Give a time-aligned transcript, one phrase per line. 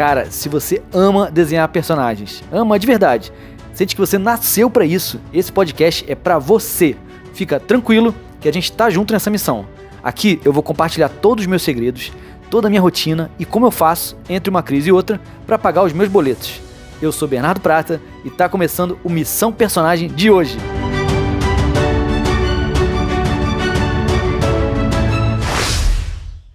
[0.00, 3.30] Cara, se você ama desenhar personagens, ama de verdade,
[3.74, 6.96] sente que você nasceu para isso, esse podcast é para você.
[7.34, 9.66] Fica tranquilo que a gente tá junto nessa missão.
[10.02, 12.12] Aqui eu vou compartilhar todos os meus segredos,
[12.48, 15.82] toda a minha rotina e como eu faço entre uma crise e outra para pagar
[15.82, 16.62] os meus boletos.
[17.02, 20.56] Eu sou Bernardo Prata e tá começando o Missão Personagem de hoje.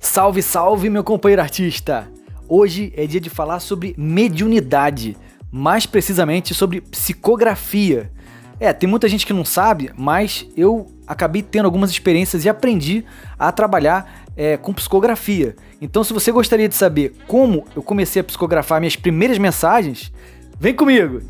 [0.00, 2.08] Salve, salve, meu companheiro artista!
[2.48, 5.16] Hoje é dia de falar sobre mediunidade,
[5.50, 8.10] mais precisamente sobre psicografia.
[8.60, 13.04] É, tem muita gente que não sabe, mas eu acabei tendo algumas experiências e aprendi
[13.38, 15.56] a trabalhar é, com psicografia.
[15.80, 20.12] Então, se você gostaria de saber como eu comecei a psicografar minhas primeiras mensagens,
[20.60, 21.22] vem comigo!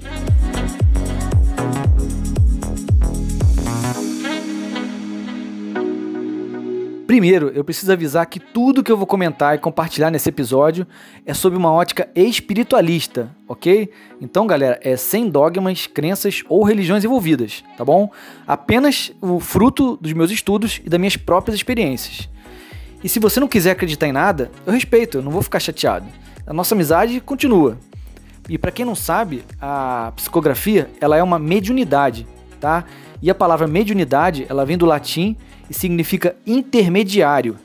[7.15, 10.85] Primeiro, eu preciso avisar que tudo que eu vou comentar e compartilhar nesse episódio
[11.25, 13.89] é sob uma ótica espiritualista, ok?
[14.21, 18.11] Então, galera, é sem dogmas, crenças ou religiões envolvidas, tá bom?
[18.48, 22.29] Apenas o fruto dos meus estudos e das minhas próprias experiências.
[23.01, 26.06] E se você não quiser acreditar em nada, eu respeito, eu não vou ficar chateado.
[26.45, 27.78] A nossa amizade continua.
[28.49, 32.27] E para quem não sabe, a psicografia, ela é uma mediunidade,
[32.59, 32.84] tá?
[33.25, 35.34] E a palavra mediunidade, ela vem do latim
[35.70, 37.56] e significa intermediário.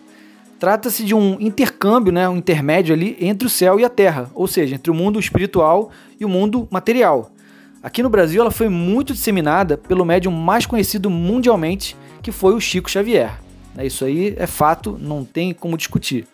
[0.57, 4.47] Trata-se de um intercâmbio, né, um intermédio ali entre o céu e a terra, ou
[4.47, 7.29] seja, entre o mundo espiritual e o mundo material.
[7.83, 12.61] Aqui no Brasil ela foi muito disseminada pelo médium mais conhecido mundialmente, que foi o
[12.61, 13.37] Chico Xavier.
[13.75, 16.25] Né, isso aí é fato, não tem como discutir.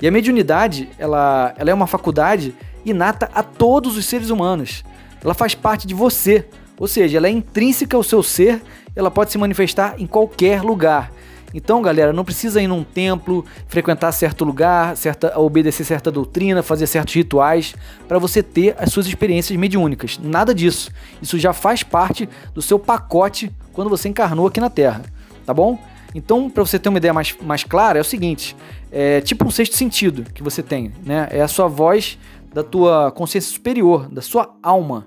[0.00, 4.84] E a mediunidade, ela, ela é uma faculdade inata a todos os seres humanos.
[5.24, 6.46] Ela faz parte de você,
[6.80, 8.62] ou seja, ela é intrínseca ao seu ser,
[8.96, 11.12] ela pode se manifestar em qualquer lugar.
[11.52, 16.86] Então, galera, não precisa ir num templo, frequentar certo lugar, certa, obedecer certa doutrina, fazer
[16.86, 17.74] certos rituais
[18.08, 20.18] para você ter as suas experiências mediúnicas.
[20.18, 20.90] Nada disso.
[21.20, 25.02] Isso já faz parte do seu pacote quando você encarnou aqui na Terra,
[25.44, 25.78] tá bom?
[26.14, 28.56] Então, para você ter uma ideia mais, mais clara, é o seguinte:
[28.90, 31.28] é tipo um sexto sentido que você tem, né?
[31.30, 32.18] É a sua voz
[32.54, 35.06] da tua consciência superior, da sua alma.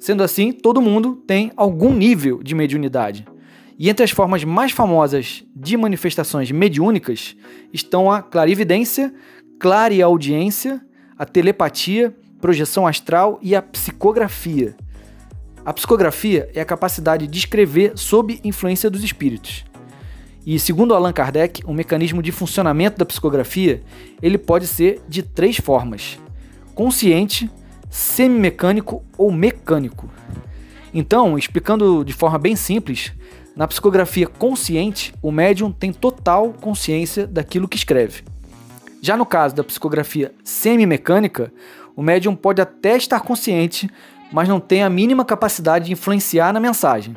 [0.00, 3.26] Sendo assim, todo mundo tem algum nível de mediunidade.
[3.78, 7.36] E entre as formas mais famosas de manifestações mediúnicas
[7.70, 9.12] estão a clarividência,
[9.58, 10.80] clareaudiência,
[11.18, 14.74] a telepatia, projeção astral e a psicografia.
[15.66, 19.66] A psicografia é a capacidade de escrever sob influência dos espíritos.
[20.46, 23.82] E segundo Allan Kardec, o mecanismo de funcionamento da psicografia,
[24.22, 26.18] ele pode ser de três formas:
[26.74, 27.50] consciente,
[27.90, 30.08] semimecânico ou mecânico.
[30.94, 33.12] Então, explicando de forma bem simples,
[33.54, 38.22] na psicografia consciente, o médium tem total consciência daquilo que escreve.
[39.02, 41.52] Já no caso da psicografia semimecânica,
[41.96, 43.90] o médium pode até estar consciente,
[44.32, 47.16] mas não tem a mínima capacidade de influenciar na mensagem.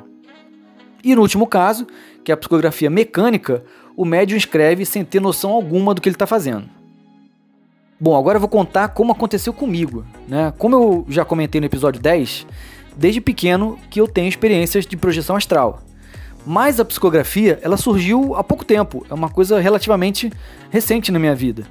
[1.04, 1.86] E no último caso,
[2.24, 3.64] que é a psicografia mecânica,
[3.96, 6.70] o médium escreve sem ter noção alguma do que ele está fazendo.
[8.04, 10.06] Bom, agora eu vou contar como aconteceu comigo.
[10.28, 10.54] Né?
[10.58, 12.46] Como eu já comentei no episódio 10,
[12.98, 15.82] desde pequeno que eu tenho experiências de projeção astral.
[16.46, 20.30] Mas a psicografia, ela surgiu há pouco tempo, é uma coisa relativamente
[20.70, 21.66] recente na minha vida.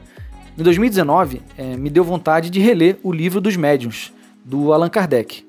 [0.56, 4.10] Em 2019, é, me deu vontade de reler o livro dos médiuns,
[4.42, 5.46] do Allan Kardec.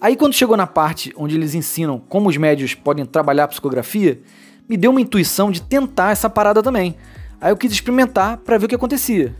[0.00, 4.20] Aí quando chegou na parte onde eles ensinam como os médios podem trabalhar a psicografia,
[4.68, 6.96] me deu uma intuição de tentar essa parada também.
[7.40, 9.32] Aí eu quis experimentar para ver o que acontecia.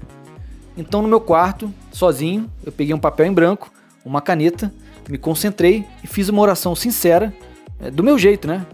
[0.77, 3.73] Então, no meu quarto, sozinho, eu peguei um papel em branco,
[4.05, 4.73] uma caneta,
[5.09, 7.33] me concentrei e fiz uma oração sincera,
[7.81, 8.67] é, do meu jeito, né?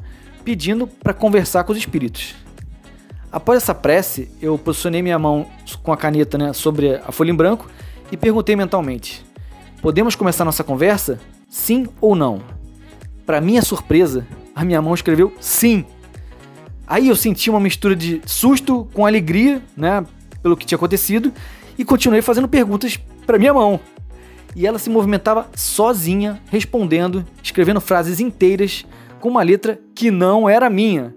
[0.45, 2.35] Pedindo para conversar com os espíritos.
[3.31, 5.47] Após essa prece, eu posicionei minha mão
[5.83, 7.71] com a caneta né, sobre a folha em branco
[8.11, 9.25] e perguntei mentalmente:
[9.81, 11.19] Podemos começar nossa conversa?
[11.49, 12.43] Sim ou não?
[13.25, 15.85] Para minha surpresa, a minha mão escreveu sim.
[16.87, 20.05] Aí eu senti uma mistura de susto com alegria, né,
[20.43, 21.33] pelo que tinha acontecido,
[21.83, 22.97] e continuei fazendo perguntas
[23.27, 23.81] para minha mão.
[24.55, 28.87] E ela se movimentava sozinha, respondendo, escrevendo frases inteiras
[29.19, 31.13] com uma letra que não era minha.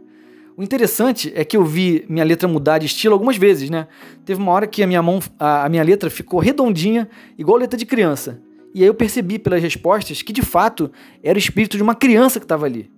[0.58, 3.88] O interessante é que eu vi minha letra mudar de estilo algumas vezes, né?
[4.26, 7.08] Teve uma hora que a minha mão, a, a minha letra ficou redondinha,
[7.38, 8.42] igual letra de criança.
[8.74, 10.92] E aí eu percebi pelas respostas que de fato
[11.22, 12.90] era o espírito de uma criança que estava ali.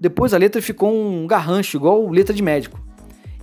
[0.00, 2.80] Depois a letra ficou um garrancho, igual letra de médico.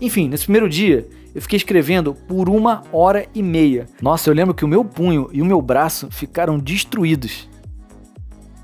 [0.01, 3.85] Enfim, nesse primeiro dia, eu fiquei escrevendo por uma hora e meia.
[4.01, 7.49] Nossa, eu lembro que o meu punho e o meu braço ficaram destruídos.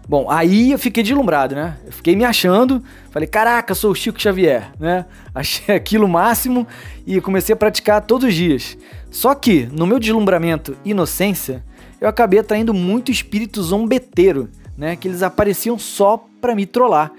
[0.08, 1.78] Bom, aí eu fiquei deslumbrado, né?
[1.84, 5.06] Eu fiquei me achando, falei, caraca, sou o Chico Xavier, né?
[5.34, 6.68] Achei aquilo máximo
[7.08, 8.78] e comecei a praticar todos os dias.
[9.10, 11.64] Só que, no meu deslumbramento e inocência,
[12.00, 14.96] eu acabei atraindo muito espírito zombeteiro, né?
[14.96, 17.12] Que eles apareciam só para me trollar.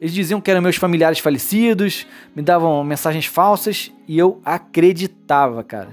[0.00, 5.88] Eles diziam que eram meus familiares falecidos, me davam mensagens falsas e eu acreditava, cara.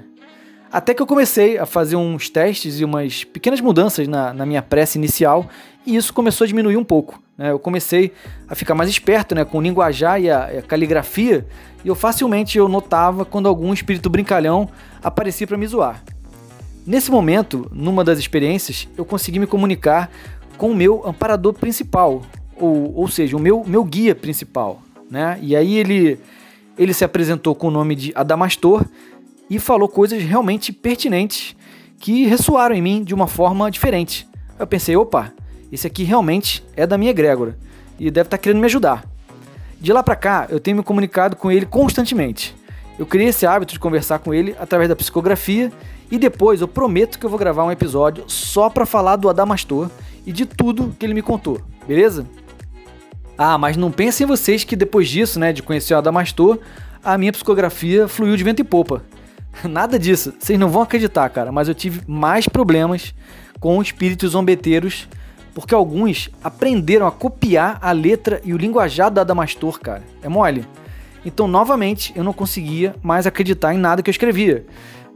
[0.72, 4.62] Até que eu comecei a fazer uns testes e umas pequenas mudanças na, na minha
[4.62, 5.48] prece inicial
[5.86, 7.22] e isso começou a diminuir um pouco.
[7.38, 7.52] Né?
[7.52, 8.12] Eu comecei
[8.48, 11.46] a ficar mais esperto né, com o linguajar e a, a caligrafia
[11.86, 14.68] e eu facilmente eu notava quando algum espírito brincalhão
[15.04, 16.04] aparecia para me zoar.
[16.86, 20.12] Nesse momento, numa das experiências, eu consegui me comunicar
[20.58, 22.22] com o meu amparador principal,
[22.58, 24.82] ou, ou seja, o meu, meu guia principal.
[25.10, 25.38] Né?
[25.42, 26.20] E aí ele,
[26.78, 28.86] ele se apresentou com o nome de Adamastor
[29.50, 31.56] e falou coisas realmente pertinentes
[32.00, 34.28] que ressoaram em mim de uma forma diferente.
[34.58, 35.32] Eu pensei, opa,
[35.72, 37.58] esse aqui realmente é da minha egrégora
[38.00, 39.06] e deve estar tá querendo me ajudar.
[39.80, 42.56] De lá para cá, eu tenho me comunicado com ele constantemente.
[42.98, 45.72] Eu criei esse hábito de conversar com ele através da psicografia
[46.12, 49.90] e depois eu prometo que eu vou gravar um episódio só para falar do Adamastor
[50.26, 52.26] e de tudo que ele me contou, beleza?
[53.46, 56.60] Ah, mas não pensem vocês que depois disso, né, de conhecer o Adamastor,
[57.04, 59.04] a minha psicografia fluiu de vento e popa.
[59.70, 63.14] Nada disso, vocês não vão acreditar, cara, mas eu tive mais problemas
[63.60, 65.10] com espíritos zombeteiros,
[65.54, 70.04] porque alguns aprenderam a copiar a letra e o linguajar da Adamastor, cara.
[70.22, 70.66] É mole.
[71.26, 74.66] Então, novamente, eu não conseguia mais acreditar em nada que eu escrevia.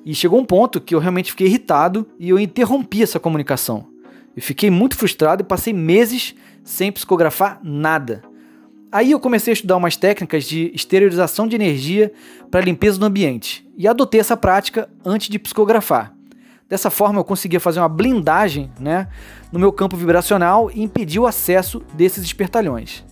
[0.06, 3.88] E chegou um ponto que eu realmente fiquei irritado e eu interrompi essa comunicação.
[4.38, 8.22] Eu fiquei muito frustrado e passei meses sem psicografar nada.
[8.92, 12.13] Aí eu comecei a estudar umas técnicas de esterilização de energia
[12.51, 16.13] para limpeza do ambiente e adotei essa prática antes de psicografar.
[16.69, 19.07] Dessa forma eu conseguia fazer uma blindagem né,
[19.51, 23.04] no meu campo vibracional e impedir o acesso desses espertalhões.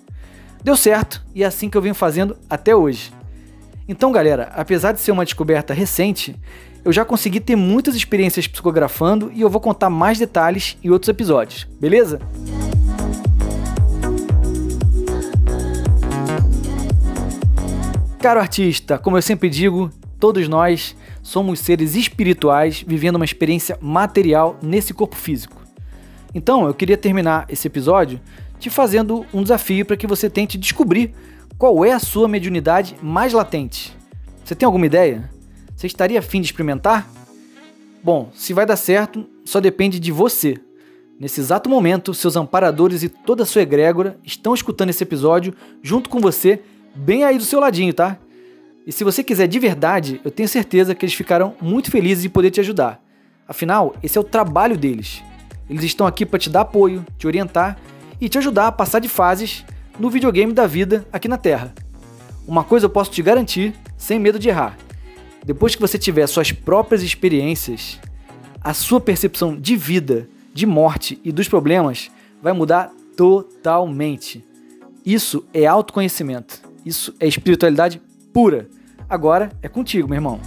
[0.64, 3.12] Deu certo e é assim que eu venho fazendo até hoje.
[3.88, 6.36] Então, galera, apesar de ser uma descoberta recente,
[6.86, 11.10] eu já consegui ter muitas experiências psicografando e eu vou contar mais detalhes em outros
[11.10, 12.22] episódios, beleza?
[18.20, 19.90] Caro artista, como eu sempre digo,
[20.20, 25.60] todos nós somos seres espirituais vivendo uma experiência material nesse corpo físico.
[26.36, 28.22] Então, eu queria terminar esse episódio
[28.60, 31.16] te fazendo um desafio para que você tente descobrir
[31.58, 33.96] qual é a sua mediunidade mais latente.
[34.44, 35.35] Você tem alguma ideia?
[35.86, 37.08] Você estaria afim de experimentar?
[38.04, 40.58] Bom, se vai dar certo, só depende de você.
[41.20, 45.54] Nesse exato momento, seus amparadores e toda a sua egrégora estão escutando esse episódio
[45.84, 46.64] junto com você
[46.96, 48.18] bem aí do seu ladinho, tá?
[48.88, 52.30] E se você quiser de verdade, eu tenho certeza que eles ficarão muito felizes de
[52.30, 53.00] poder te ajudar.
[53.48, 55.22] Afinal, esse é o trabalho deles.
[55.70, 57.78] Eles estão aqui para te dar apoio, te orientar
[58.20, 59.64] e te ajudar a passar de fases
[60.00, 61.76] no videogame da vida aqui na Terra.
[62.48, 64.76] Uma coisa eu posso te garantir, sem medo de errar.
[65.46, 68.00] Depois que você tiver suas próprias experiências,
[68.60, 72.10] a sua percepção de vida, de morte e dos problemas
[72.42, 74.44] vai mudar totalmente.
[75.06, 76.62] Isso é autoconhecimento.
[76.84, 78.02] Isso é espiritualidade
[78.34, 78.68] pura.
[79.08, 80.42] Agora é contigo, meu irmão.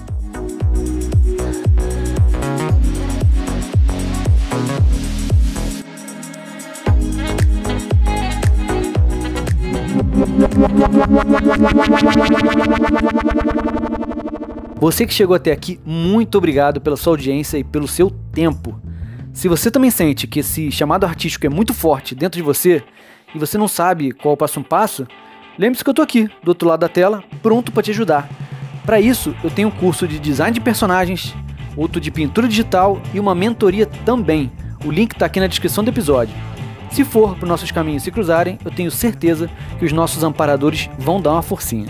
[14.81, 18.81] Você que chegou até aqui, muito obrigado pela sua audiência e pelo seu tempo.
[19.33, 22.83] Se você também sente que esse chamado artístico é muito forte dentro de você
[23.35, 25.07] e você não sabe qual o passo a passo,
[25.59, 28.29] Lembre-se que eu tô aqui, do outro lado da tela, pronto para te ajudar.
[28.87, 31.35] Para isso, eu tenho um curso de design de personagens,
[31.77, 34.53] outro de pintura digital e uma mentoria também.
[34.85, 36.33] O link está aqui na descrição do episódio.
[36.93, 39.51] Se for para nossos caminhos se cruzarem, eu tenho certeza
[39.81, 41.89] que os nossos amparadores vão dar uma forcinha.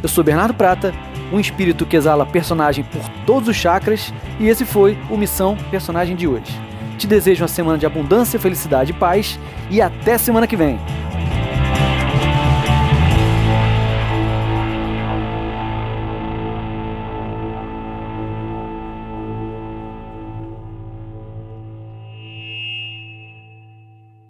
[0.00, 0.94] Eu sou Bernardo Prata,
[1.32, 6.16] um espírito que exala personagem por todos os chakras, e esse foi o Missão Personagem
[6.16, 6.58] de hoje.
[6.98, 9.38] Te desejo uma semana de abundância, felicidade e paz,
[9.70, 10.78] e até semana que vem!